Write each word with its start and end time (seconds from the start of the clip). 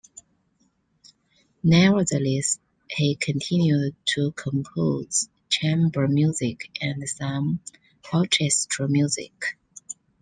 Nevertheless, 1.63 2.57
he 2.89 3.13
continued 3.15 3.93
to 4.05 4.31
compose 4.31 5.29
chamber 5.47 6.07
music, 6.07 6.71
and 6.81 7.07
some 7.07 7.59
orchestral 8.11 8.87
music. 8.89 9.59